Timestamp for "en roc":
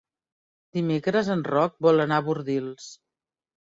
1.35-1.79